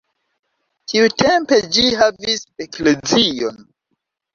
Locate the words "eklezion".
2.69-3.67